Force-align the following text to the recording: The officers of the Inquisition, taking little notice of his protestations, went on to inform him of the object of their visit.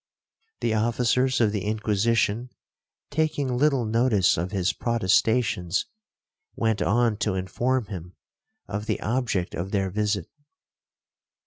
The 0.61 0.73
officers 0.73 1.39
of 1.39 1.51
the 1.51 1.63
Inquisition, 1.63 2.49
taking 3.11 3.55
little 3.55 3.85
notice 3.85 4.35
of 4.35 4.49
his 4.49 4.73
protestations, 4.73 5.85
went 6.55 6.81
on 6.81 7.17
to 7.17 7.35
inform 7.35 7.85
him 7.85 8.15
of 8.67 8.87
the 8.87 8.99
object 9.01 9.53
of 9.53 9.69
their 9.69 9.91
visit. 9.91 10.27